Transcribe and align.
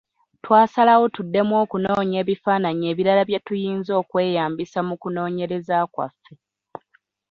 Twasalawo 0.43 1.05
tuddemu 1.15 1.53
okunoonya 1.63 2.17
ebifaananyi 2.23 2.83
ebirala 2.91 3.23
bye 3.27 3.39
tuyinza 3.45 3.91
okweyambisa 4.01 4.79
mu 4.87 4.95
kunoonyereza 5.01 5.77
kwaffe. 5.93 6.33